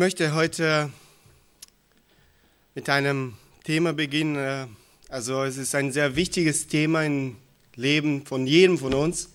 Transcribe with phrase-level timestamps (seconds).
[0.00, 0.90] möchte heute
[2.74, 4.74] mit einem Thema beginnen.
[5.10, 7.36] Also es ist ein sehr wichtiges Thema im
[7.76, 9.28] Leben von jedem von uns.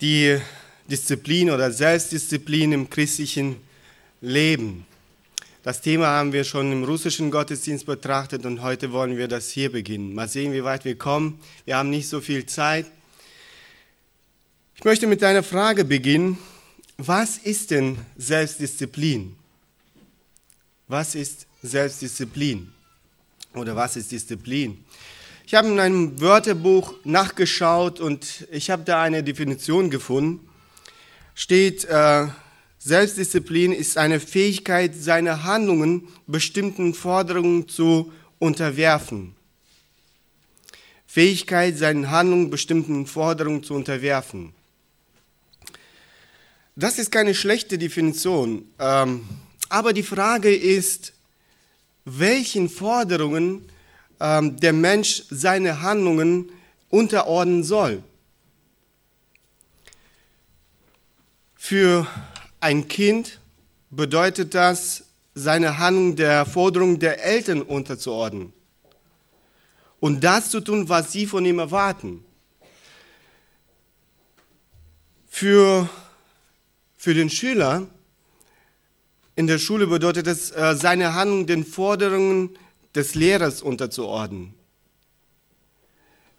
[0.00, 0.38] Die
[0.90, 3.56] Disziplin oder Selbstdisziplin im christlichen
[4.22, 4.86] Leben.
[5.64, 9.70] Das Thema haben wir schon im russischen Gottesdienst betrachtet und heute wollen wir das hier
[9.70, 10.14] beginnen.
[10.14, 11.38] Mal sehen, wie weit wir kommen.
[11.66, 12.86] Wir haben nicht so viel Zeit.
[14.76, 16.38] Ich möchte mit einer Frage beginnen.
[17.02, 19.34] Was ist denn Selbstdisziplin?
[20.86, 22.70] Was ist Selbstdisziplin?
[23.54, 24.84] Oder was ist Disziplin?
[25.46, 30.46] Ich habe in einem Wörterbuch nachgeschaut und ich habe da eine Definition gefunden.
[31.34, 32.26] Steht, äh,
[32.78, 39.34] Selbstdisziplin ist eine Fähigkeit, seine Handlungen bestimmten Forderungen zu unterwerfen.
[41.06, 44.52] Fähigkeit, seinen Handlungen bestimmten Forderungen zu unterwerfen.
[46.80, 48.64] Das ist keine schlechte Definition.
[48.78, 49.28] Ähm,
[49.68, 51.12] aber die Frage ist,
[52.06, 53.68] welchen Forderungen
[54.18, 56.50] ähm, der Mensch seine Handlungen
[56.88, 58.02] unterordnen soll.
[61.54, 62.06] Für
[62.60, 63.40] ein Kind
[63.90, 68.54] bedeutet das, seine Handlung der Forderung der Eltern unterzuordnen
[70.00, 72.24] und das zu tun, was sie von ihm erwarten.
[75.28, 75.90] Für,
[77.00, 77.86] für den Schüler
[79.34, 82.50] in der Schule bedeutet es, äh, seine Handlung den Forderungen
[82.94, 84.52] des Lehrers unterzuordnen.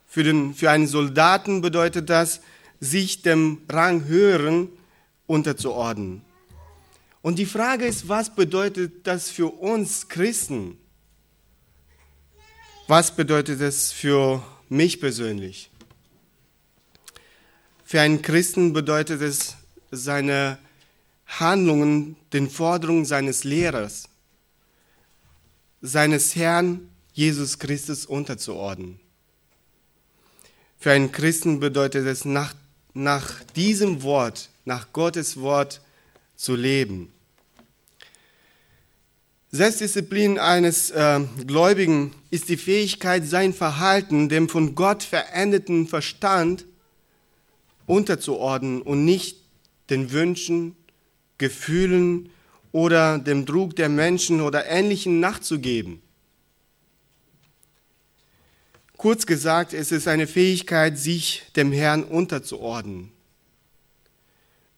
[0.06, 2.42] Für, den, für einen Soldaten bedeutet das,
[2.80, 4.70] sich dem Rang höheren
[5.26, 6.22] unterzuordnen.
[7.24, 10.78] Und die Frage ist, was bedeutet das für uns Christen?
[12.88, 15.72] Was bedeutet das für mich persönlich?
[17.84, 19.56] Für einen Christen bedeutet es,
[19.92, 20.58] seine
[21.28, 24.10] Handlungen den Forderungen seines Lehrers,
[25.82, 29.00] seines Herrn Jesus Christus unterzuordnen.
[30.80, 32.54] Für einen Christen bedeutet es, nach,
[32.94, 35.82] nach diesem Wort nach Gottes Wort
[36.36, 37.12] zu leben.
[39.52, 46.66] Selbstdisziplin eines äh, Gläubigen ist die Fähigkeit, sein Verhalten dem von Gott veränderten Verstand
[47.86, 49.41] unterzuordnen und nicht
[49.92, 50.76] den Wünschen,
[51.38, 52.30] Gefühlen
[52.72, 56.02] oder dem Druck der Menschen oder Ähnlichem nachzugeben.
[58.98, 63.12] Kurz gesagt, es ist eine Fähigkeit, sich dem Herrn unterzuordnen.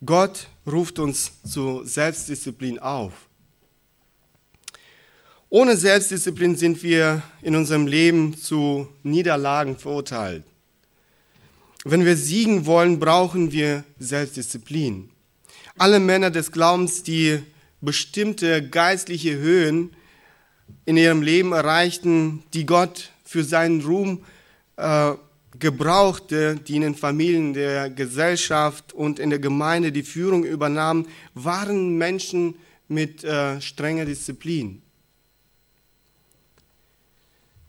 [0.06, 3.14] Gott ruft uns zu Selbstdisziplin auf.
[5.50, 10.44] Ohne Selbstdisziplin sind wir in unserem Leben zu Niederlagen verurteilt.
[11.86, 15.10] Wenn wir siegen wollen, brauchen wir Selbstdisziplin.
[15.78, 17.40] Alle Männer des Glaubens, die
[17.82, 19.94] bestimmte geistliche Höhen
[20.86, 24.24] in ihrem Leben erreichten, die Gott für seinen Ruhm
[24.78, 25.14] äh,
[25.60, 31.98] Gebrauchte, die in den Familien der Gesellschaft und in der Gemeinde die Führung übernahmen, waren
[31.98, 32.56] Menschen
[32.88, 34.82] mit äh, strenger Disziplin.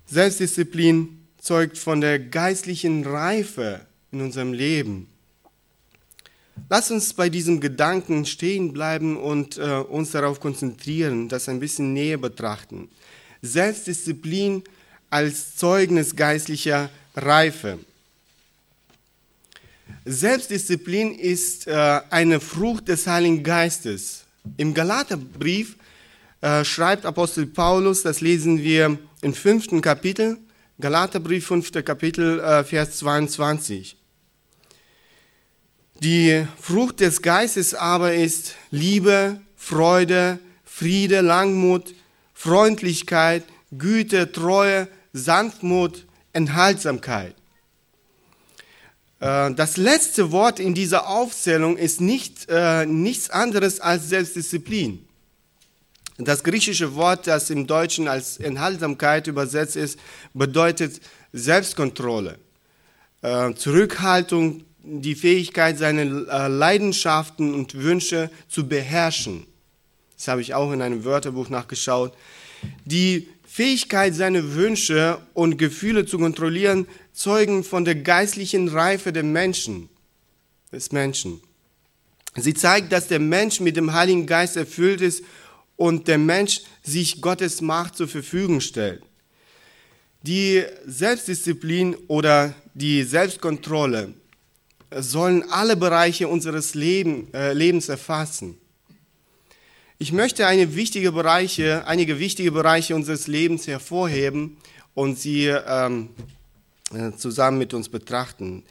[0.07, 5.09] Selbstdisziplin zeugt von der geistlichen Reife in unserem Leben.
[6.71, 11.93] Lass uns bei diesem Gedanken stehen bleiben und äh, uns darauf konzentrieren, das ein bisschen
[11.93, 12.89] näher betrachten.
[13.43, 14.63] Selbstdisziplin
[15.11, 17.79] als Zeugnis geistlicher Reife.
[20.05, 24.25] Selbstdisziplin ist äh, eine Frucht des Heiligen Geistes.
[24.57, 25.77] Im Galaterbrief
[26.41, 30.39] äh, schreibt Apostel Paulus, das lesen wir im fünften Kapitel,
[30.81, 33.97] Galaterbrief, fünfter Kapitel, äh, Vers 22.
[36.01, 41.95] Die Frucht des Geistes aber ist Liebe, Freude, Friede, Langmut,
[42.35, 43.45] Freundlichkeit,
[43.79, 47.35] Güte, Treue, Sanftmut, Enthaltsamkeit.
[49.21, 55.07] Äh, das letzte Wort in dieser Aufzählung ist nicht, äh, nichts anderes als Selbstdisziplin.
[56.19, 59.99] Das griechische Wort, das im Deutschen als Enthaltsamkeit übersetzt ist,
[60.33, 61.01] bedeutet
[61.33, 62.39] Selbstkontrolle,
[63.23, 69.47] äh, Zurückhaltung, die Fähigkeit, seine äh, Leidenschaften und Wünsche zu beherrschen.
[70.17, 72.13] Das habe ich auch in einem Wörterbuch nachgeschaut.
[72.85, 79.89] Die Fähigkeit, seine Wünsche und Gefühle zu kontrollieren, zeugen von der geistlichen Reife des Menschen,
[80.73, 81.41] des Menschen.
[82.37, 85.23] Sie zeigt, dass der Mensch mit dem Heiligen Geist erfüllt ist
[85.77, 89.03] und der Mensch sich Gottes Macht zur Verfügung stellt.
[90.23, 94.15] Die Selbstdisziplin oder die Selbstkontrolle
[94.91, 98.57] sollen alle Bereiche unseres Leben, äh, Lebens erfassen.
[99.99, 104.57] Ich möchte eine wichtige Bereiche, einige wichtige Bereiche unseres Lebens hervorheben
[104.95, 106.11] und sie ähm,
[106.93, 108.65] äh, zusammen mit uns betrachten.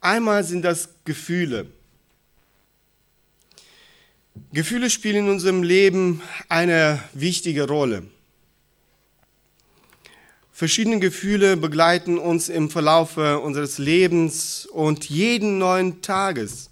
[0.00, 1.66] Einmal sind das Gefühle.
[4.52, 8.06] Gefühle spielen in unserem Leben eine wichtige Rolle.
[10.60, 16.68] Verschiedene Gefühle begleiten uns im Verlauf unseres Lebens und jeden neuen Tages.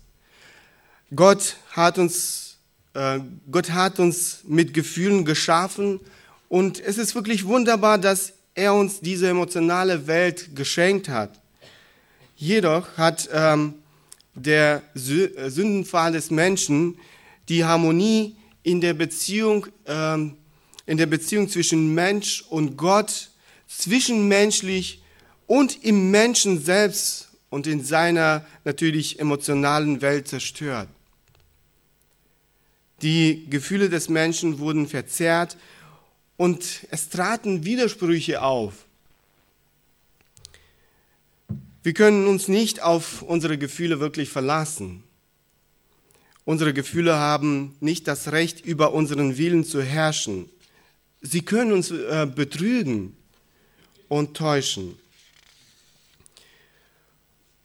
[1.16, 2.58] Gott hat uns,
[2.92, 3.18] äh,
[3.50, 6.00] Gott hat uns mit Gefühlen geschaffen
[6.50, 11.40] und es ist wirklich wunderbar, dass er uns diese emotionale Welt geschenkt hat.
[12.36, 13.76] Jedoch hat ähm,
[14.34, 16.98] der Sündenfall des Menschen
[17.48, 20.36] die Harmonie in der Beziehung, ähm,
[20.84, 23.30] in der Beziehung zwischen Mensch und Gott
[23.68, 25.02] zwischenmenschlich
[25.46, 30.88] und im Menschen selbst und in seiner natürlich emotionalen Welt zerstört.
[33.02, 35.56] Die Gefühle des Menschen wurden verzerrt
[36.36, 38.72] und es traten Widersprüche auf.
[41.82, 45.04] Wir können uns nicht auf unsere Gefühle wirklich verlassen.
[46.44, 50.50] Unsere Gefühle haben nicht das Recht, über unseren Willen zu herrschen.
[51.20, 53.17] Sie können uns äh, betrügen
[54.08, 54.98] und täuschen.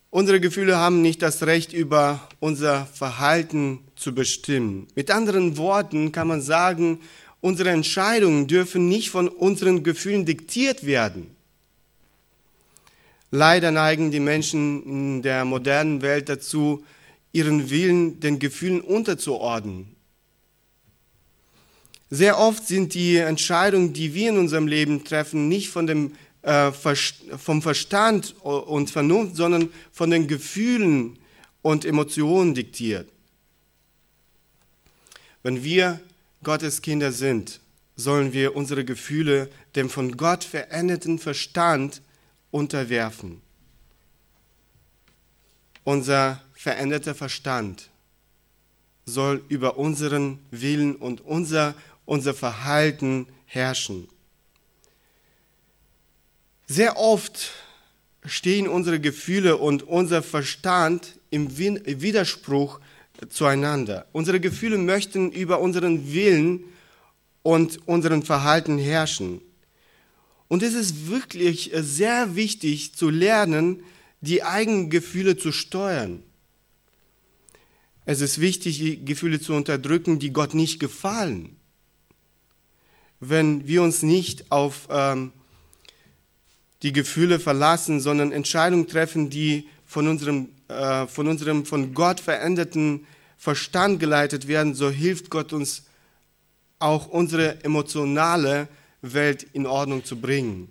[0.09, 4.87] Unsere Gefühle haben nicht das Recht, über unser Verhalten zu bestimmen.
[4.93, 6.99] Mit anderen Worten kann man sagen,
[7.41, 11.35] unsere Entscheidungen dürfen nicht von unseren Gefühlen diktiert werden.
[13.31, 16.85] Leider neigen die Menschen in der modernen Welt dazu,
[17.31, 19.95] ihren Willen den Gefühlen unterzuordnen.
[22.11, 26.11] Sehr oft sind die Entscheidungen, die wir in unserem Leben treffen, nicht von dem
[26.43, 31.17] vom Verstand und Vernunft, sondern von den Gefühlen
[31.61, 33.09] und Emotionen diktiert.
[35.41, 36.01] Wenn wir
[36.43, 37.59] Gottes Kinder sind,
[37.95, 42.01] sollen wir unsere Gefühle dem von Gott veränderten Verstand
[42.51, 43.41] unterwerfen.
[45.83, 47.89] Unser veränderter Verstand
[49.05, 51.75] soll über unseren Willen und unser,
[52.05, 54.07] unser Verhalten herrschen.
[56.73, 57.51] Sehr oft
[58.25, 62.79] stehen unsere Gefühle und unser Verstand im Widerspruch
[63.29, 64.07] zueinander.
[64.11, 66.63] Unsere Gefühle möchten über unseren Willen
[67.43, 69.39] und unseren Verhalten herrschen.
[70.47, 73.83] Und es ist wirklich sehr wichtig zu lernen,
[74.21, 76.23] die eigenen Gefühle zu steuern.
[78.05, 81.55] Es ist wichtig, die Gefühle zu unterdrücken, die Gott nicht gefallen.
[83.19, 85.33] Wenn wir uns nicht auf ähm,
[86.83, 93.07] die Gefühle verlassen, sondern Entscheidungen treffen, die von unserem, äh, von unserem von Gott veränderten
[93.37, 95.83] Verstand geleitet werden, so hilft Gott uns
[96.79, 98.67] auch unsere emotionale
[99.01, 100.69] Welt in Ordnung zu bringen.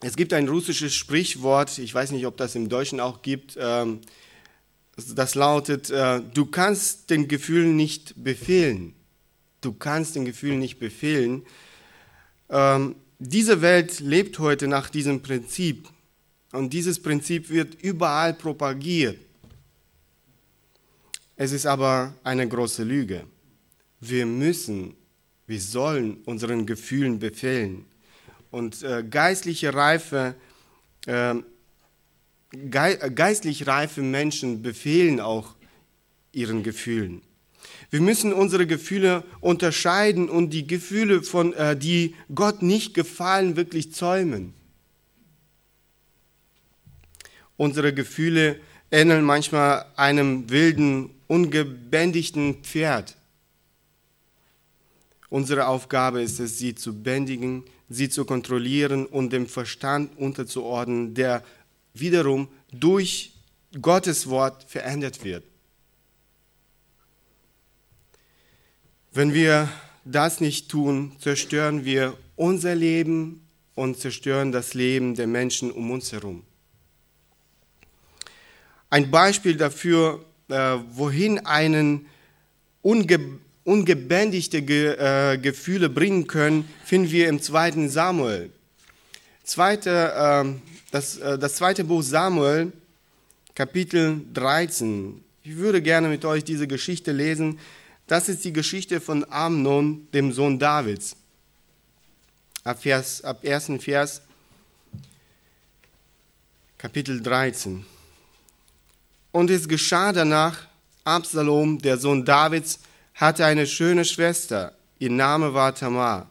[0.00, 4.00] Es gibt ein russisches Sprichwort, ich weiß nicht, ob das im Deutschen auch gibt, ähm,
[4.96, 8.94] das lautet, äh, du kannst den Gefühlen nicht befehlen.
[9.60, 11.46] Du kannst den Gefühlen nicht befehlen.
[12.52, 15.88] Ähm, diese Welt lebt heute nach diesem Prinzip
[16.52, 19.18] und dieses Prinzip wird überall propagiert.
[21.36, 23.24] Es ist aber eine große Lüge.
[24.00, 24.94] Wir müssen,
[25.46, 27.86] wir sollen unseren Gefühlen befehlen.
[28.50, 30.34] Und äh, geistliche Reife,
[31.06, 31.36] äh,
[32.52, 35.54] ge geistlich reife Menschen befehlen auch
[36.32, 37.22] ihren Gefühlen.
[37.92, 43.92] Wir müssen unsere Gefühle unterscheiden und die Gefühle, von, äh, die Gott nicht gefallen, wirklich
[43.92, 44.54] zäumen.
[47.58, 48.58] Unsere Gefühle
[48.90, 53.18] ähneln manchmal einem wilden, ungebändigten Pferd.
[55.28, 61.44] Unsere Aufgabe ist es, sie zu bändigen, sie zu kontrollieren und dem Verstand unterzuordnen, der
[61.92, 63.34] wiederum durch
[63.82, 65.44] Gottes Wort verändert wird.
[69.14, 69.68] Wenn wir
[70.06, 76.12] das nicht tun, zerstören wir unser Leben und zerstören das Leben der Menschen um uns
[76.12, 76.44] herum.
[78.88, 82.06] Ein Beispiel dafür, äh, wohin einen
[82.80, 88.50] unge ungebändigte Ge äh, Gefühle bringen können, finden wir im zweiten Samuel.
[89.44, 92.72] Zweite, äh, das, äh, das zweite Buch Samuel,
[93.54, 95.22] Kapitel 13.
[95.44, 97.58] Ich würde gerne mit euch diese Geschichte lesen.
[98.06, 101.16] Das ist die Geschichte von Amnon, dem Sohn Davids.
[102.64, 104.22] Ab, Vers, ab ersten Vers,
[106.78, 107.84] Kapitel 13.
[109.32, 110.66] Und es geschah danach,
[111.04, 112.80] Absalom, der Sohn Davids,
[113.14, 114.72] hatte eine schöne Schwester.
[114.98, 116.28] Ihr Name war Tamar.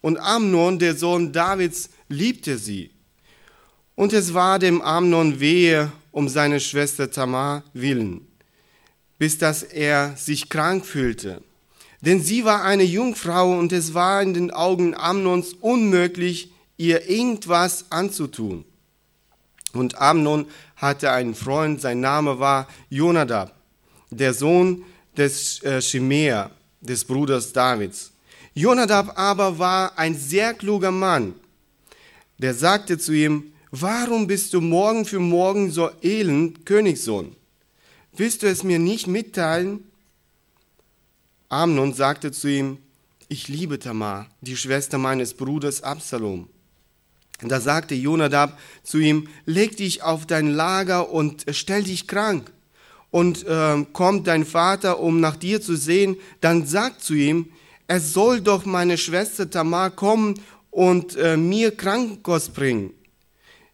[0.00, 2.90] Und Amnon, der Sohn Davids, liebte sie.
[3.96, 8.26] Und es war dem Amnon wehe um seine Schwester Tamar willen,
[9.18, 11.42] bis dass er sich krank fühlte.
[12.00, 17.86] Denn sie war eine Jungfrau und es war in den Augen Amnons unmöglich, ihr irgendwas
[17.90, 18.64] anzutun.
[19.72, 20.46] Und Amnon
[20.76, 23.54] hatte einen Freund, sein Name war Jonadab,
[24.10, 24.84] der Sohn
[25.16, 28.12] des äh, Shimea, des Bruders Davids.
[28.54, 31.34] Jonadab aber war ein sehr kluger Mann.
[32.38, 37.34] Der sagte zu ihm, warum bist du morgen für morgen so elend, Königssohn?
[38.18, 39.84] Willst du es mir nicht mitteilen?
[41.48, 42.78] Amnon sagte zu ihm,
[43.28, 46.48] ich liebe Tamar, die Schwester meines Bruders Absalom.
[47.40, 52.52] Da sagte Jonadab zu ihm, leg dich auf dein Lager und stell dich krank.
[53.12, 57.52] Und äh, kommt dein Vater, um nach dir zu sehen, dann sag zu ihm,
[57.86, 60.40] es soll doch meine Schwester Tamar kommen
[60.72, 62.92] und äh, mir Krankenkost bringen.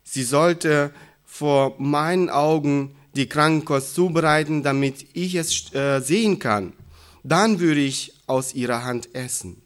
[0.03, 0.93] Sie sollte
[1.25, 6.73] vor meinen Augen die Krankenkost zubereiten, damit ich es äh, sehen kann.
[7.23, 9.62] Dann würde ich aus ihrer Hand essen.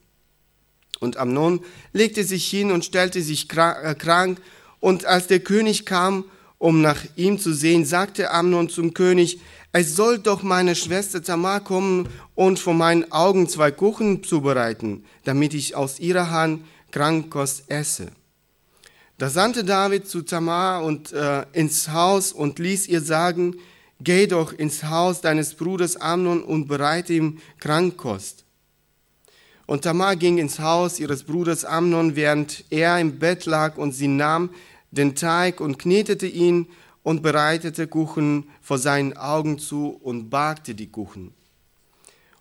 [1.00, 1.60] Und Amnon
[1.92, 4.40] legte sich hin und stellte sich äh, krank.
[4.80, 6.24] Und als der König kam,
[6.58, 9.40] um nach ihm zu sehen, sagte Amnon zum König,
[9.72, 15.54] es soll doch meine Schwester Tamar kommen und vor meinen Augen zwei Kuchen zubereiten, damit
[15.54, 18.10] ich aus ihrer Hand Krankkost esse.
[19.18, 23.56] Da sandte David zu Tamar und äh, ins Haus und ließ ihr sagen,
[24.00, 28.44] geh doch ins Haus deines Bruders Amnon und bereite ihm Krankkost.
[29.66, 34.06] Und Tamar ging ins Haus ihres Bruders Amnon, während er im Bett lag, und sie
[34.06, 34.50] nahm
[34.92, 36.68] den Teig und knetete ihn
[37.02, 41.34] und bereitete Kuchen vor seinen Augen zu und bagte die Kuchen.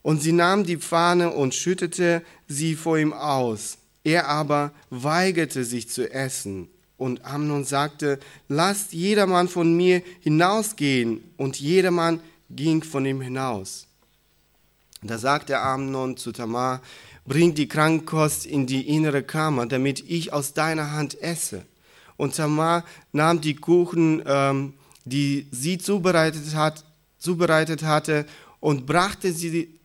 [0.04, 3.80] Und sie nahm die Pfanne und schüttete sie vor ihm aus.
[4.08, 6.70] Er aber weigerte sich zu essen.
[6.96, 11.26] Und Amnon sagte, lasst jedermann von mir hinausgehen.
[11.36, 13.86] Und jedermann ging von ihm hinaus.
[15.02, 16.82] Da sagte Amnon zu Tamar,
[17.26, 21.66] Bring die Krankkost in die innere Kammer, damit ich aus deiner Hand esse.
[22.16, 24.74] Und Tamar nahm die Kuchen, ähm,
[25.04, 26.86] die sie zubereitet, hat,
[27.18, 28.26] zubereitet hatte,
[28.62, 29.78] und brachte sie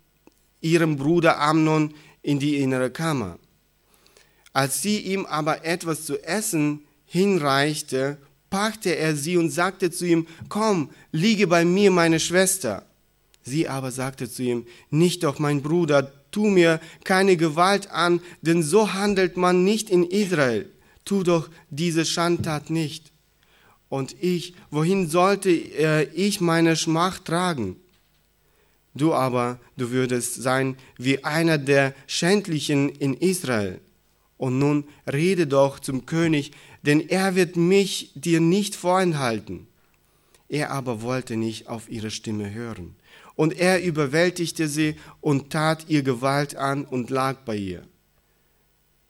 [0.60, 3.40] ihrem Bruder Amnon in die innere Kammer.
[4.52, 8.18] Als sie ihm aber etwas zu essen hinreichte,
[8.50, 12.85] packte er sie und sagte zu ihm, komm, liege bei mir, meine Schwester.
[13.42, 18.62] Sie aber sagte zu ihm, nicht doch, mein Bruder, tu mir keine Gewalt an, denn
[18.62, 20.71] so handelt man nicht in Israel.
[21.04, 23.11] Tu doch diese Schandtat nicht.
[23.88, 27.76] Und ich, wohin sollte äh, ich meine Schmach tragen?
[28.94, 33.80] Du aber, du würdest sein wie einer der Schändlichen in Israel.
[34.42, 36.50] Und nun rede doch zum König,
[36.82, 39.68] denn er wird mich dir nicht vorenthalten.
[40.49, 42.96] Er aber wollte nicht auf ihre Stimme hören.
[43.37, 47.82] Und er überwältigte sie und tat ihr Gewalt an und lag bei ihr.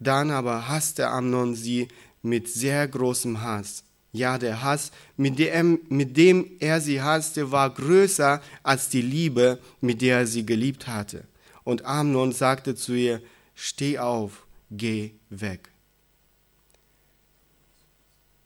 [0.01, 1.89] Dann aber hasste Amnon sie
[2.21, 3.85] mit sehr großem Hass.
[4.12, 9.61] Ja, der Hass, mit dem, mit dem er sie hasste, war größer als die Liebe,
[9.81, 11.25] mit der er sie geliebt hatte.
[11.65, 13.23] Und Amnon sagte zu ihr,
[13.55, 14.45] steh auf,
[14.76, 15.69] geh weg.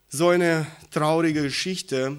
[0.08, 2.18] So eine traurige Geschichte,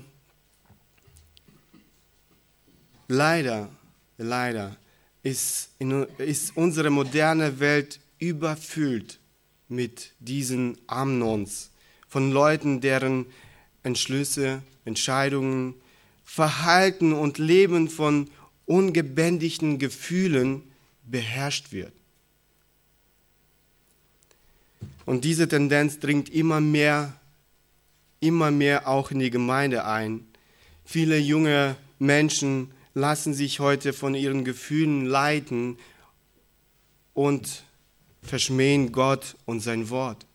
[3.07, 3.69] Leider,
[4.17, 4.75] leider
[5.23, 9.19] ist, in, ist unsere moderne Welt überfüllt
[9.69, 11.71] mit diesen Amnons,
[12.09, 13.25] von Leuten, deren
[13.83, 15.75] Entschlüsse, Entscheidungen,
[16.25, 18.29] Verhalten und Leben von
[18.65, 20.63] ungebändigten Gefühlen
[21.03, 21.93] beherrscht wird.
[25.07, 27.13] Und diese Tendenz dringt immer mehr,
[28.19, 30.27] immer mehr auch in die Gemeinde ein.
[30.83, 35.77] Viele junge Menschen lassen sich heute von ihren Gefühlen leiten
[37.13, 37.63] und
[38.21, 40.25] verschmähen Gott und sein Wort.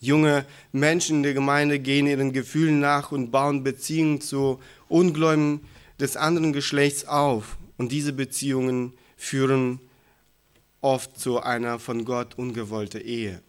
[0.00, 5.60] Junge Menschen in der Gemeinde gehen ihren Gefühlen nach und bauen Beziehungen zu Ungläubigen
[6.00, 7.58] des anderen Geschlechts auf.
[7.76, 9.80] Und diese Beziehungen führen
[10.86, 13.42] oft zu einer von Gott ungewollten Ehe.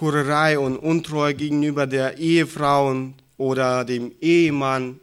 [0.00, 5.00] Hurerei und Untreue gegenüber der Ehefrau oder dem Ehemann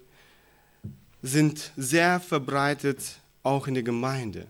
[1.22, 4.48] sind sehr verbreitet auch in der Gemeinde,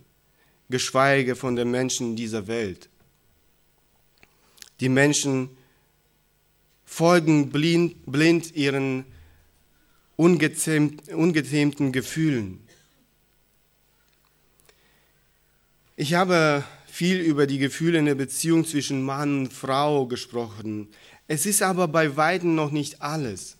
[0.69, 2.87] geschweige von den Menschen dieser Welt.
[4.79, 5.49] Die Menschen
[6.85, 9.03] folgen blind, blind ihren
[10.15, 12.60] ungezähmten Gefühlen.
[15.97, 20.87] Ich habe viel über die Gefühle in der Beziehung zwischen Mann und Frau gesprochen.
[21.27, 23.57] Es ist aber bei weitem noch nicht alles.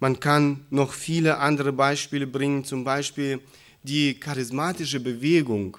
[0.00, 3.40] Man kann noch viele andere Beispiele bringen, zum Beispiel
[3.82, 5.76] die charismatische Bewegung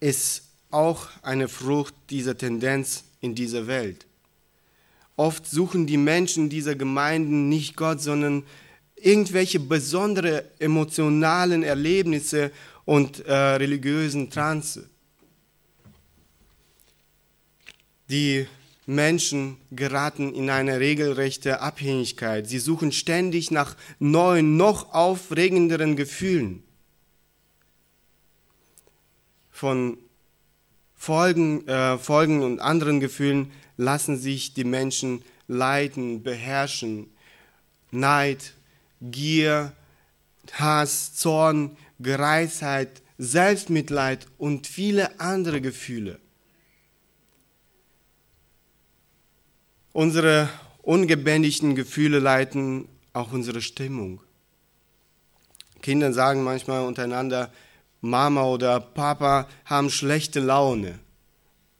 [0.00, 4.06] ist auch eine Frucht dieser Tendenz in dieser Welt.
[5.16, 8.44] Oft suchen die Menschen dieser Gemeinden nicht Gott, sondern
[8.96, 12.50] irgendwelche besondere emotionalen Erlebnisse
[12.86, 14.88] und äh, religiösen Trance.
[18.08, 18.46] Die
[18.86, 22.48] Menschen geraten in eine regelrechte Abhängigkeit.
[22.48, 26.62] Sie suchen ständig nach neuen, noch aufregenderen Gefühlen.
[29.50, 29.98] Von
[30.94, 37.10] Folgen, äh, Folgen und anderen Gefühlen lassen sich die Menschen leiten, beherrschen.
[37.90, 38.54] Neid,
[39.00, 39.72] Gier,
[40.52, 46.18] Hass, Zorn, Gereiztheit, Selbstmitleid und viele andere Gefühle.
[49.92, 50.50] Unsere
[50.82, 54.20] ungebändigten Gefühle leiten auch unsere Stimmung.
[55.80, 57.50] Kinder sagen manchmal untereinander,
[58.02, 60.98] Mama oder Papa haben schlechte Laune.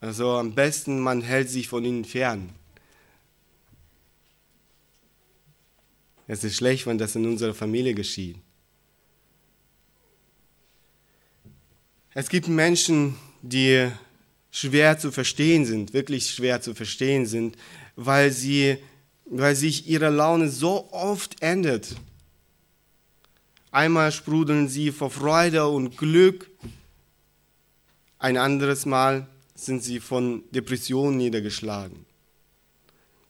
[0.00, 2.50] Also am besten, man hält sich von ihnen fern.
[6.26, 8.36] Es ist schlecht, wenn das in unserer Familie geschieht.
[12.18, 13.90] Es gibt Menschen, die
[14.50, 17.56] schwer zu verstehen sind, wirklich schwer zu verstehen sind,
[17.94, 18.78] weil, sie,
[19.26, 21.94] weil sich ihre Laune so oft ändert.
[23.70, 26.48] Einmal sprudeln sie vor Freude und Glück,
[28.18, 32.06] ein anderes Mal sind sie von Depressionen niedergeschlagen.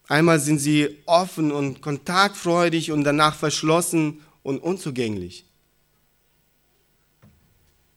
[0.06, 5.44] Einmal sind sie offen und kontaktfreudig und danach verschlossen und unzugänglich.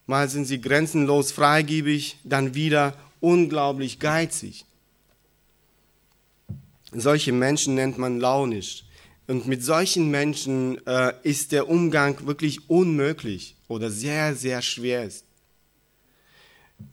[0.10, 4.66] Mal sind sie grenzenlos freigebig, dann wieder unglaublich geizig.
[6.92, 8.86] Solche Menschen nennt man launisch.
[9.28, 15.08] Und mit solchen Menschen äh, ist der Umgang wirklich unmöglich oder sehr, sehr schwer.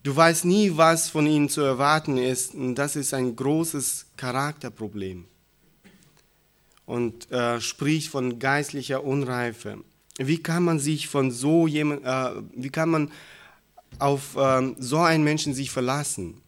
[0.03, 2.55] Du weißt nie, was von ihnen zu erwarten ist.
[2.55, 5.25] Und das ist ein großes Charakterproblem.
[6.85, 9.79] Und äh, spricht von geistlicher Unreife.
[10.19, 13.13] Wie kann man sich von so jemand, äh, wie kann man
[13.99, 16.41] auf äh, so einen Menschen sich verlassen?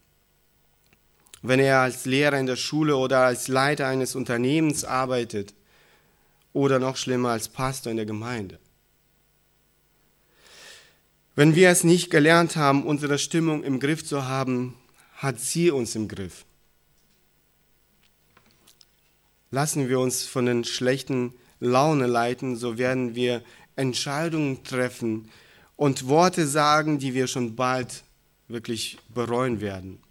[1.41, 5.53] wenn er als Lehrer in der Schule oder als Leiter eines Unternehmens arbeitet
[6.53, 8.59] oder noch schlimmer als Pastor in der Gemeinde.
[11.35, 14.75] Wenn wir es nicht gelernt haben, unsere Stimmung im Griff zu haben,
[15.15, 16.45] hat sie uns im Griff.
[19.51, 23.41] Lassen wir uns von den schlechten Laune leiten, so werden wir
[23.75, 25.29] Entscheidungen treffen
[25.75, 28.03] und Worte sagen, die wir schon bald
[28.47, 30.01] wirklich bereuen werden.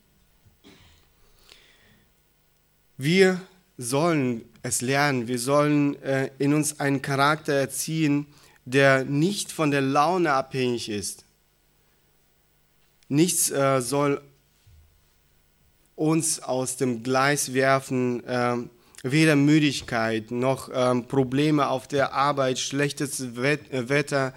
[2.97, 3.41] Wir
[3.77, 8.27] sollen es lernen, wir sollen äh, in uns einen Charakter erziehen,
[8.65, 11.25] der nicht von der Laune abhängig ist.
[13.09, 14.21] Nichts äh, soll
[15.95, 18.57] uns aus dem Gleis werfen, äh,
[19.03, 24.35] weder Müdigkeit noch ähm, Probleme auf der Arbeit, schlechtes äh, Wetter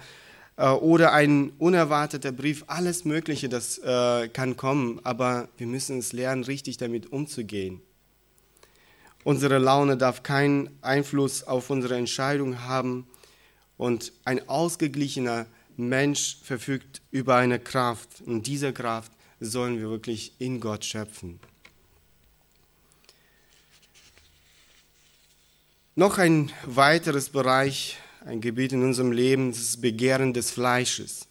[0.56, 6.12] äh, oder ein unerwarteter Brief, alles Mögliche, das äh, kann kommen, aber wir müssen es
[6.12, 7.80] lernen, richtig damit umzugehen.
[9.24, 13.06] Unsere Laune darf keinen Einfluss auf unsere Entscheidung haben
[13.76, 15.46] und ein ausgeglichener
[15.76, 21.40] Mensch verfügt über eine Kraft und diese Kraft sollen wir wirklich in Gott schöpfen.
[25.94, 31.26] Noch ein weiteres Bereich, ein Gebiet in unserem Leben, ist das Begehren des Fleisches.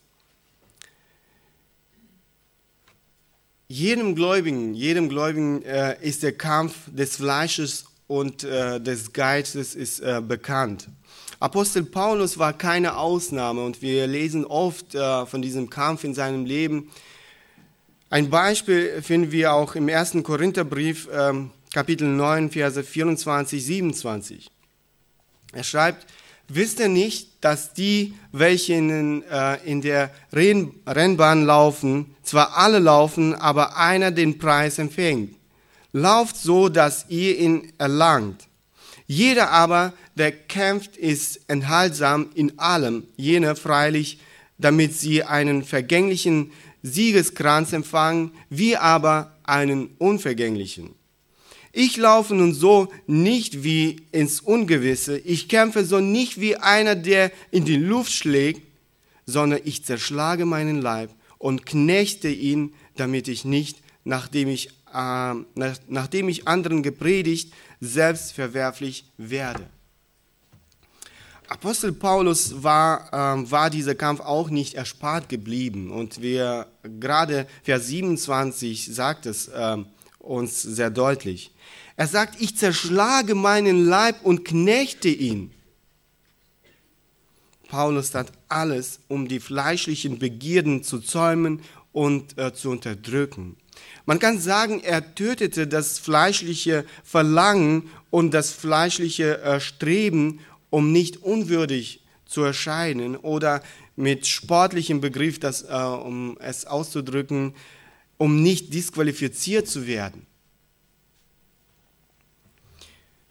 [3.71, 10.01] jedem Gläubigen, jedem Gläubigen äh, ist der Kampf des Fleisches und äh, des Geistes ist
[10.01, 10.89] äh, bekannt.
[11.39, 16.45] Apostel Paulus war keine Ausnahme und wir lesen oft äh, von diesem Kampf in seinem
[16.45, 16.91] Leben.
[18.09, 24.50] Ein Beispiel finden wir auch im ersten Korintherbrief, ähm, Kapitel 9, Verse 24, 27.
[25.53, 26.05] Er schreibt,
[26.47, 32.79] wisst ihr nicht, dass die, welche in, äh, in der Renn Rennbahn laufen, zwar alle
[32.79, 35.35] laufen, aber einer den Preis empfängt.
[35.93, 38.47] Lauft so, dass ihr ihn erlangt.
[39.07, 44.19] Jeder aber, der kämpft, ist enthaltsam in allem, jener freilich,
[44.57, 50.95] damit sie einen vergänglichen Siegeskranz empfangen, wir aber einen unvergänglichen.
[51.73, 55.17] Ich laufe nun so nicht wie ins Ungewisse.
[55.17, 58.61] Ich kämpfe so nicht wie einer, der in die Luft schlägt,
[59.25, 65.77] sondern ich zerschlage meinen Leib und knechte ihn, damit ich nicht, nachdem ich, äh, nach,
[65.87, 69.65] nachdem ich anderen gepredigt, selbst verwerflich werde.
[71.47, 75.91] Apostel Paulus war, äh, war dieser Kampf auch nicht erspart geblieben.
[75.91, 76.67] Und wir,
[76.99, 79.77] gerade Vers 27 sagt es äh,
[80.21, 81.51] uns sehr deutlich.
[81.95, 85.51] Er sagt, ich zerschlage meinen Leib und knechte ihn.
[87.67, 93.55] Paulus tat alles, um die fleischlichen Begierden zu zäumen und äh, zu unterdrücken.
[94.05, 100.39] Man kann sagen, er tötete das fleischliche Verlangen und das fleischliche äh, Streben
[100.71, 103.61] um nicht unwürdig zu erscheinen oder
[103.95, 107.53] mit sportlichem Begriff, das, äh, um es auszudrücken,
[108.21, 110.27] um nicht disqualifiziert zu werden.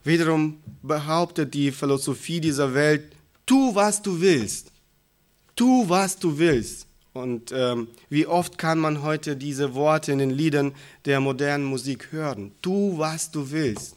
[0.02, 3.12] Wiederum behauptet die Philosophie dieser Welt,
[3.46, 4.72] tu, was du willst.
[5.54, 6.88] Tu, was du willst.
[7.12, 10.72] Und ähm, wie oft kann man heute diese Worte in den Liedern
[11.04, 12.50] der modernen Musik hören?
[12.60, 13.94] Tu, was du willst.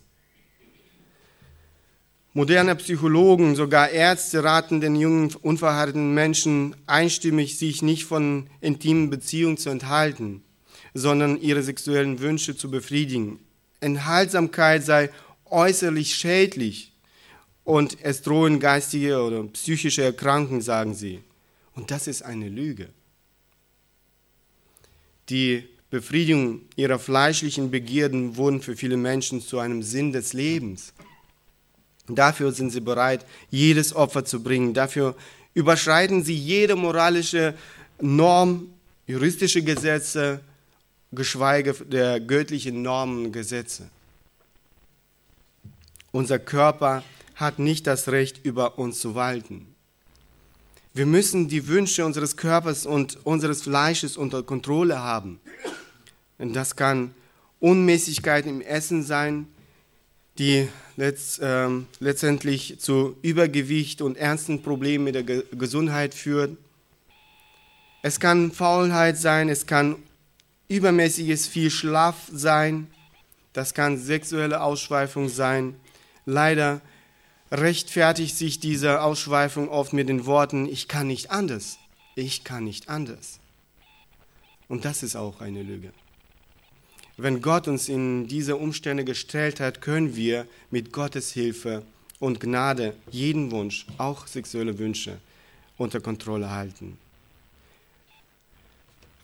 [2.34, 9.58] Moderne Psychologen, sogar Ärzte raten den jungen, unverheirateten Menschen einstimmig, sich nicht von intimen Beziehungen
[9.58, 10.44] zu enthalten,
[10.94, 13.40] sondern ihre sexuellen Wünsche zu befriedigen.
[13.80, 15.10] Enthaltsamkeit sei
[15.46, 16.92] äußerlich schädlich
[17.64, 21.22] und es drohen geistige oder psychische Erkrankungen, sagen sie.
[21.76, 22.90] Und das ist eine Lüge.
[25.30, 30.94] Die Befriedigung ihrer fleischlichen Begierden wurden für viele Menschen zu einem Sinn des Lebens.
[32.08, 34.74] Dafür sind sie bereit, jedes Opfer zu bringen.
[34.74, 35.16] Dafür
[35.54, 37.54] überschreiten sie jede moralische
[38.02, 38.74] Norm,
[39.08, 40.42] juristische Gesetze,
[41.16, 43.90] geschweige der göttlichen Normen und Gesetze.
[46.12, 47.04] Unser Körper
[47.36, 49.74] hat nicht das Recht, über uns zu walten.
[50.94, 55.40] Wir müssen die Wünsche unseres Körpers und unseres Fleisches unter Kontrolle haben.
[56.38, 57.16] Und das kann
[57.60, 59.48] Unmäßigkeit im Essen sein,
[60.38, 66.58] die letzt, äh, letztendlich zu Übergewicht und ernsten Problemen mit der Ge Gesundheit führt.
[68.04, 69.96] Es kann Faulheit sein, es kann
[70.68, 72.88] übermäßiges viel Schlaf sein,
[73.54, 75.76] das kann sexuelle Ausschweifung sein.
[76.26, 76.82] Leider
[77.52, 81.78] rechtfertigt sich diese Ausschweifung oft mit den Worten, ich kann nicht anders,
[82.16, 83.40] ich kann nicht anders.
[84.68, 85.92] Und das ist auch eine Lüge.
[87.16, 91.84] Wenn Gott uns in diese Umstände gestellt hat, können wir mit Gottes Hilfe
[92.20, 95.20] und Gnade jeden Wunsch, auch sexuelle Wünsche,
[95.78, 96.98] unter Kontrolle halten.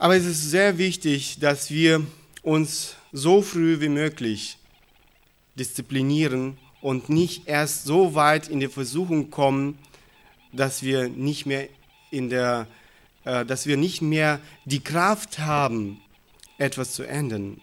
[0.00, 2.04] Aber es ist sehr wichtig, dass wir
[2.42, 4.58] uns so früh wie möglich
[5.54, 9.78] disziplinieren und nicht erst so weit in die Versuchung kommen,
[10.52, 11.68] dass wir nicht mehr
[12.10, 12.66] in der,
[13.24, 16.00] äh, dass wir nicht mehr die Kraft haben,
[16.58, 17.60] etwas zu ändern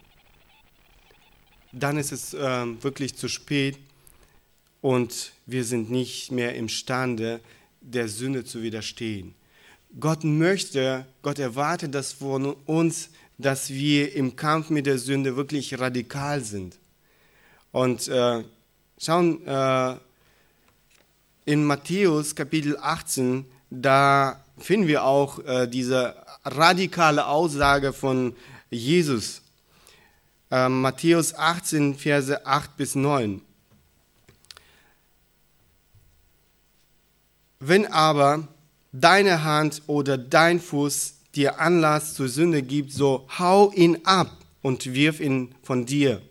[1.80, 3.78] dann ist es äh, wirklich zu spät
[4.82, 7.40] und wir sind nicht mehr imstande,
[7.82, 9.36] der Sünde zu widerstehen.
[10.00, 15.80] Gott möchte, Gott erwartet das von uns, dass wir im Kampf mit der Sünde wirklich
[15.80, 16.78] radikal sind.
[17.72, 18.44] Und äh,
[18.98, 19.96] schauen, äh,
[21.46, 28.36] in Matthäus Kapitel 18, da finden wir auch äh, diese radikale Aussage von
[28.70, 29.42] Jesus.
[30.50, 33.42] Äh, Matthäus 18, Verse 8 bis 9.
[37.60, 38.48] Wenn aber
[38.92, 44.94] deine Hand oder dein Fuß dir Anlass zur Sünde gibt, so hau ihn ab und
[44.94, 46.22] wirf ihn von dir.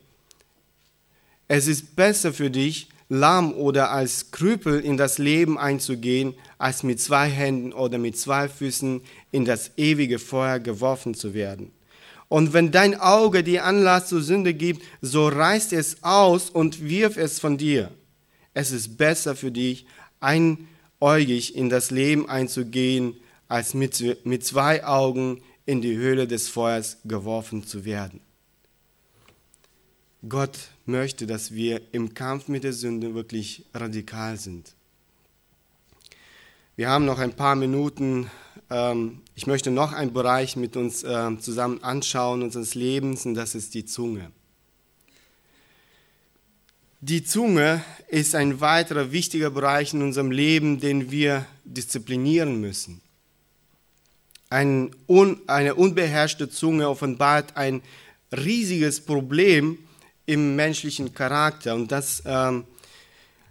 [1.48, 7.00] Es ist besser für dich, lahm oder als Krüppel in das Leben einzugehen, als mit
[7.00, 11.70] zwei Händen oder mit zwei Füßen in das ewige Feuer geworfen zu werden.
[12.28, 17.16] Und wenn dein Auge dir Anlass zur Sünde gibt, so reißt es aus und wirf
[17.16, 17.92] es von dir.
[18.52, 19.86] Es ist besser für dich,
[21.00, 23.16] einäugig in das Leben einzugehen,
[23.48, 28.20] als mit, mit zwei Augen in die Höhle des Feuers geworfen zu werden.
[30.28, 34.74] Gott möchte, dass wir im Kampf mit der Sünde wirklich radikal sind.
[36.74, 38.30] Wir haben noch ein paar Minuten
[38.70, 43.54] ähm, ich möchte noch einen Bereich mit uns ähm, zusammen anschauen, unseres Lebens, und das
[43.54, 44.30] ist die Zunge.
[47.00, 53.02] Die Zunge ist ein weiterer wichtiger Bereich in unserem Leben, den wir disziplinieren müssen.
[54.48, 57.82] Ein un, eine unbeherrschte Zunge offenbart ein
[58.32, 59.78] riesiges Problem
[60.24, 61.74] im menschlichen Charakter.
[61.74, 62.64] Und das ähm,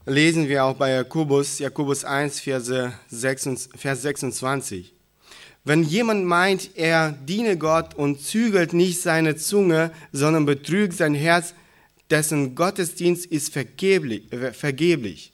[0.08, 4.92] lesen wir auch bei Jakobus, Jakobus 1, Verse 6, Vers 26.
[5.64, 11.54] Wenn jemand meint, er diene Gott und zügelt nicht seine Zunge, sondern betrügt sein Herz,
[12.10, 14.24] dessen Gottesdienst ist vergeblich.
[14.54, 15.32] Vergeblich.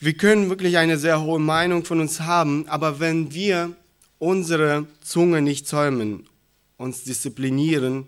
[0.00, 3.74] Wir können wirklich eine sehr hohe Meinung von uns haben, aber wenn wir
[4.18, 6.28] unsere Zunge nicht zäumen,
[6.76, 8.06] uns disziplinieren,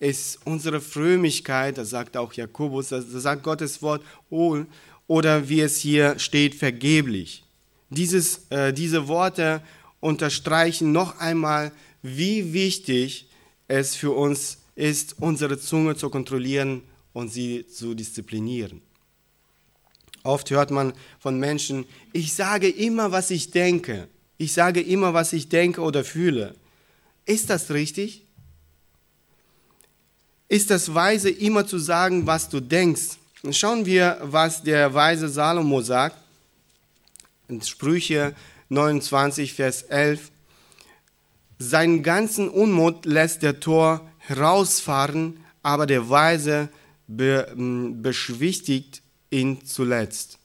[0.00, 4.64] ist unsere Frömmigkeit, das sagt auch Jakobus, das sagt Gottes Wort, oh,
[5.06, 7.44] oder wie es hier steht, vergeblich.
[7.90, 9.62] Dieses, äh, diese Worte
[10.00, 13.28] unterstreichen noch einmal, wie wichtig
[13.66, 18.80] es für uns ist, unsere Zunge zu kontrollieren und sie zu disziplinieren.
[20.22, 24.08] Oft hört man von Menschen, ich sage immer, was ich denke.
[24.36, 26.54] Ich sage immer, was ich denke oder fühle.
[27.26, 28.22] Ist das richtig?
[30.48, 33.18] Ist das weise, immer zu sagen, was du denkst?
[33.50, 36.16] Schauen wir, was der weise Salomo sagt.
[37.48, 38.34] In Sprüche
[38.68, 40.30] 29, Vers 11.
[41.58, 46.68] Seinen ganzen Unmut lässt der Tor herausfahren, aber der Weise
[47.06, 47.52] be,
[48.00, 50.38] beschwichtigt ihn zuletzt.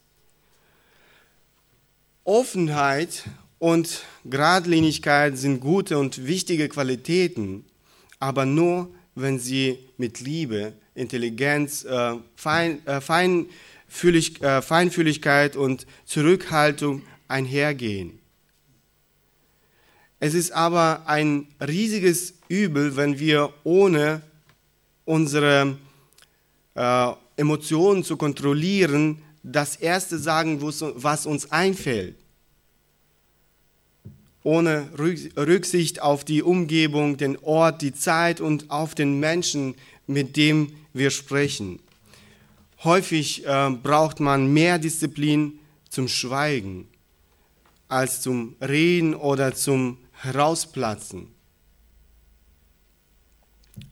[2.24, 3.24] Offenheit
[3.60, 7.66] und Gradlinigkeit sind gute und wichtige Qualitäten,
[8.20, 17.02] aber nur, wenn sie mit Liebe, Intelligenz, äh, Fein, äh, Feinfühlig, äh, Feinfühligkeit und Zurückhaltung
[17.28, 18.20] einhergehen.
[20.20, 24.22] Es ist aber ein riesiges Übel, wenn wir ohne
[25.06, 25.76] unsere
[26.76, 32.16] äh, Emotionen zu kontrollieren, das Erste sagen, was uns einfällt.
[34.44, 39.74] Ohne Rücksicht auf die Umgebung, den Ort, die Zeit und auf den Menschen,
[40.06, 41.80] mit dem wir sprechen.
[42.84, 46.88] Häufig äh, braucht man mehr Disziplin zum Schweigen
[47.88, 51.28] als zum Reden oder zum Herausplatzen.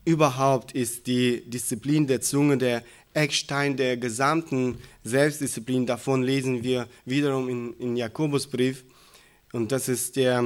[0.05, 5.85] Überhaupt ist die Disziplin der Zunge der Eckstein der gesamten Selbstdisziplin.
[5.85, 8.83] Davon lesen wir wiederum in, in Jakobusbrief.
[9.51, 10.43] Und das ist der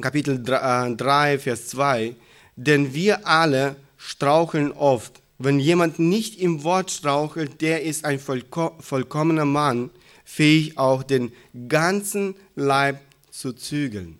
[0.00, 2.14] Kapitel 3, äh, Vers 2.
[2.56, 5.20] Denn wir alle straucheln oft.
[5.38, 9.90] Wenn jemand nicht im Wort strauchelt, der ist ein vollkommener Mann,
[10.24, 11.32] fähig auch den
[11.68, 14.18] ganzen Leib zu zügeln.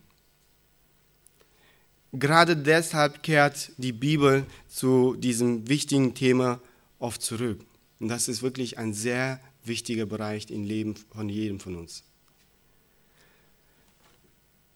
[2.12, 6.60] Gerade deshalb kehrt die Bibel zu diesem wichtigen Thema
[6.98, 7.60] oft zurück.
[8.00, 12.02] Und das ist wirklich ein sehr wichtiger Bereich im Leben von jedem von uns.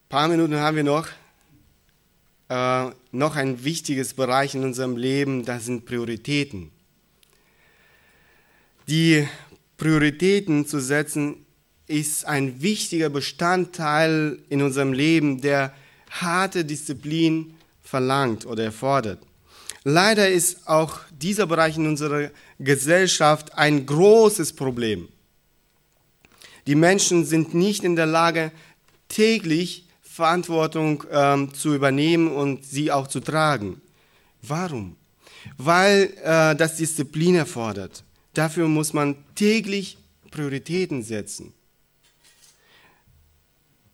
[0.05, 1.07] Ein paar Minuten haben wir noch.
[2.49, 6.71] Äh, noch ein wichtiges Bereich in unserem Leben, das sind Prioritäten.
[8.87, 9.27] Die
[9.77, 11.45] Prioritäten zu setzen,
[11.87, 15.73] ist ein wichtiger Bestandteil in unserem Leben, der
[16.21, 19.19] harte Disziplin verlangt oder erfordert.
[19.83, 25.09] Leider ist auch dieser Bereich in unserer Gesellschaft ein großes Problem.
[26.67, 28.51] Die Menschen sind nicht in der Lage,
[29.09, 33.81] täglich Verantwortung ähm, zu übernehmen und sie auch zu tragen.
[34.41, 34.95] Warum?
[35.57, 38.03] Weil äh, das Disziplin erfordert.
[38.33, 39.97] Dafür muss man täglich
[40.31, 41.53] Prioritäten setzen.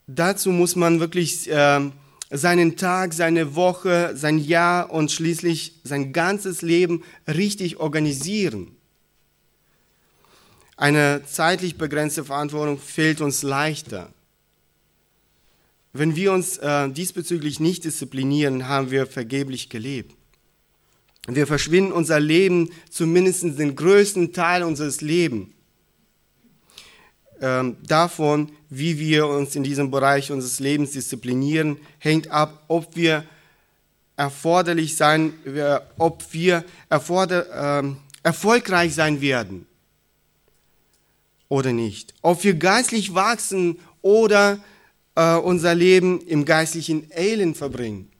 [0.08, 1.90] Dazu muss man wirklich äh,
[2.30, 8.76] seinen Tag, seine Woche, sein Jahr und schließlich sein ganzes Leben richtig organisieren.
[10.78, 14.14] Eine zeitlich begrenzte Verantwortung fehlt uns leichter.
[15.92, 20.16] Wenn wir uns äh, diesbezüglich nicht disziplinieren, haben wir vergeblich gelebt.
[21.28, 25.50] Wir verschwinden unser Leben, zumindest den größten Teil unseres Lebens
[27.42, 33.24] ähm, davon, wie wir uns in diesem Bereich unseres Lebens disziplinieren, hängt ab, ob wir
[34.16, 35.34] erforderlich sein,
[35.98, 39.66] ob wir erforder, äh, erfolgreich sein werden
[41.48, 42.14] oder nicht.
[42.22, 44.60] Ob wir geistlich wachsen oder
[45.16, 48.12] äh, unser Leben im geistlichen Elend verbringen.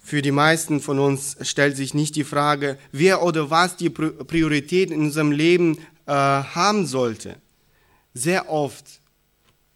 [0.00, 4.90] Für die meisten von uns stellt sich nicht die Frage, wer oder was die Priorität
[4.90, 5.78] in unserem Leben
[6.08, 7.36] äh, haben sollte.
[8.14, 9.00] Sehr oft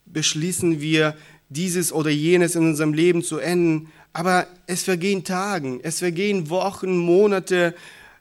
[0.07, 1.17] beschließen wir,
[1.51, 6.97] dieses oder jenes in unserem Leben zu enden, aber es vergehen Tage, es vergehen Wochen,
[6.97, 7.75] Monate,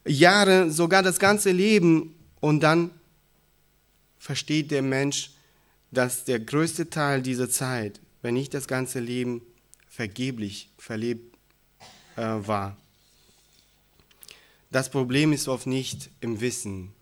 [0.06, 2.92] Jahre, sogar das ganze Leben und dann
[4.20, 5.32] versteht der Mensch,
[5.92, 9.42] dass der größte Teil dieser Zeit, wenn nicht das ganze Leben,
[9.88, 11.38] vergeblich verlebt
[12.18, 12.76] äh, war.
[14.72, 16.94] Das Problem ist oft nicht im Wissen,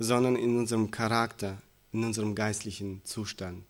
[0.00, 1.58] sondern in unserem Charakter,
[1.92, 3.62] in unserem geistlichen Zustand.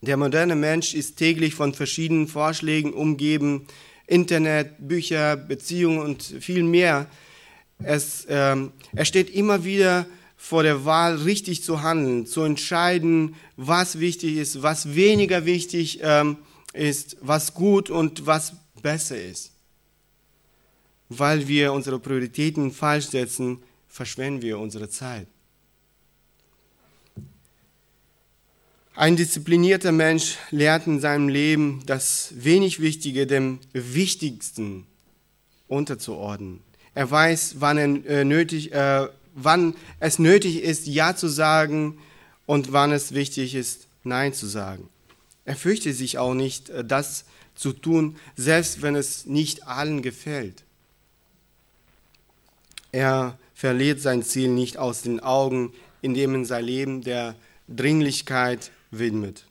[0.00, 3.66] Der moderne Mensch ist täglich von verschiedenen Vorschlägen umgeben,
[4.06, 7.06] Internet, Bücher, Beziehungen und viel mehr.
[7.84, 10.06] Es, ähm, er steht immer wieder
[10.36, 16.38] vor der Wahl, richtig zu handeln, zu entscheiden, was wichtig ist, was weniger wichtig ähm,
[16.72, 19.52] ist, was gut und was besser ist.
[21.10, 23.58] Weil wir unsere Prioritäten falsch setzen,
[23.92, 25.26] verschwenden wir unsere Zeit.
[28.94, 34.86] Ein disziplinierter Mensch lernt in seinem Leben das wenig Wichtige dem Wichtigsten
[35.68, 36.60] unterzuordnen.
[36.94, 41.98] Er weiß, wann, er, äh, nötig, äh, wann es nötig ist, Ja zu sagen
[42.46, 44.88] und wann es wichtig ist, Nein zu sagen.
[45.44, 47.24] Er fürchtet sich auch nicht, äh, das
[47.54, 50.62] zu tun, selbst wenn es nicht allen gefällt.
[52.90, 57.36] Er verliert sein Ziel nicht aus den Augen, indem er sein Leben der
[57.68, 59.44] Dringlichkeit widmet.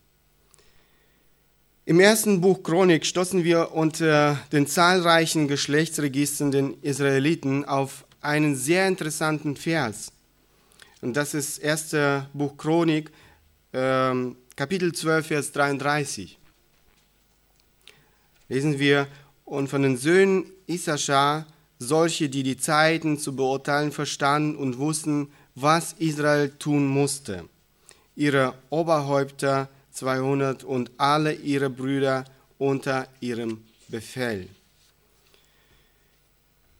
[1.85, 8.85] Im ersten Buch Chronik stoßen wir unter den zahlreichen Geschlechtsregistern den Israeliten auf einen sehr
[8.85, 10.11] interessanten Vers.
[10.99, 13.11] Und das ist erste Buch Chronik,
[13.71, 16.37] ähm, Kapitel 12, Vers 33.
[18.49, 19.07] Lesen wir,
[19.45, 21.45] und von den Söhnen Issachar
[21.81, 27.45] solche, die die Zeiten zu beurteilen verstanden und wussten, was Israel tun musste
[28.15, 32.25] ihre Oberhäupter 200 und alle ihre Brüder
[32.57, 34.47] unter ihrem Befehl.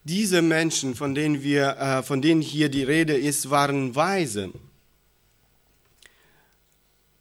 [0.04, 4.52] Diese Menschen, von denen, wir, äh, von denen hier die Rede ist, waren Weise.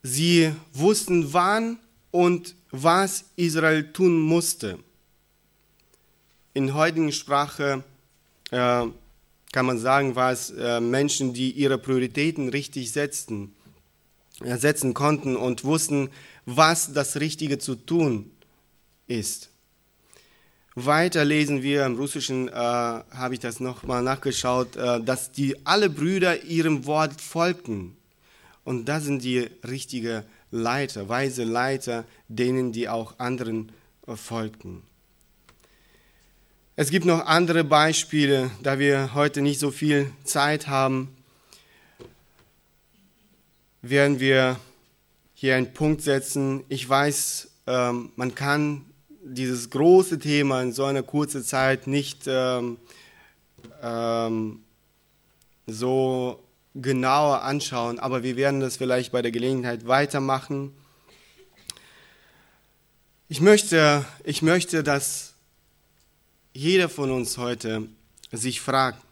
[0.03, 1.79] Sie wussten, wann
[2.11, 4.79] und was Israel tun musste.
[6.61, 7.85] In heutigen Sprache
[8.51, 8.85] äh,
[9.51, 13.55] kann man sagen, war es äh, Menschen, die ihre Prioritäten richtig setzten
[14.43, 16.11] setzen konnten und wussten,
[16.45, 18.31] was das Richtige zu tun
[19.07, 19.49] ist.
[20.75, 25.89] Weiter lesen wir im Russischen, äh, habe ich das nochmal nachgeschaut, äh, dass die alle
[25.89, 27.97] Brüder ihrem Wort folgten.
[28.65, 33.73] Und das sind die richtigen Leiter, weise Leiter, denen die auch anderen
[34.07, 34.83] äh, folgten.
[36.83, 41.15] Es gibt noch andere Beispiele, da wir heute nicht so viel Zeit haben
[43.83, 44.59] werden wir
[45.35, 46.65] hier einen Punkt setzen.
[46.71, 48.87] Ich weiß, ähm, man kann
[49.23, 52.79] dieses große Thema in so einer kurzen Zeit nicht ähm,
[53.83, 54.61] ähm,
[55.67, 56.43] so
[56.75, 60.73] genauer anschauen, aber wir werden das vielleicht bei der Gelegenheit weitermachen.
[63.29, 65.30] Ich möchte, ich möchte, dass
[66.61, 67.89] jeder von uns heute
[68.33, 69.03] sich fragt,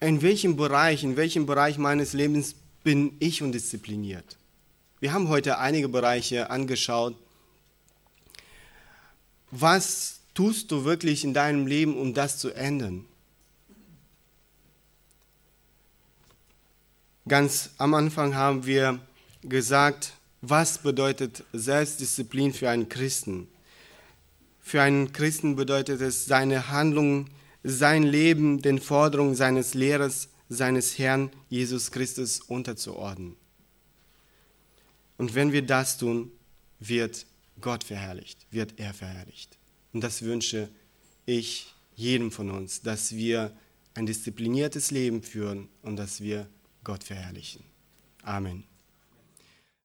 [0.00, 4.36] in welchem Bereich, in welchem Bereich meines Lebens bin ich undiszipliniert.
[4.98, 7.14] Wir haben heute einige Bereiche angeschaut.
[9.52, 13.04] Was tust du wirklich in deinem Leben, um das zu ändern?
[17.28, 18.98] Ganz am Anfang haben wir
[19.42, 23.46] gesagt, was bedeutet Selbstdisziplin für einen Christen?
[24.66, 27.30] Für einen Christen bedeutet es, seine Handlungen,
[27.62, 33.36] sein Leben den Forderungen seines Lehrers seines Herrn Jesus Christus unterzuordnen.
[35.18, 36.32] Und wenn wir das tun,
[36.80, 37.26] wird
[37.60, 39.56] Gott verherrlicht, wird er verherrlicht.
[39.92, 40.68] Und das wünsche
[41.26, 43.56] ich jedem von uns, dass wir
[43.94, 46.48] ein diszipliniertes Leben führen und dass wir
[46.82, 47.62] Gott verherrlichen.
[48.24, 48.64] Amen.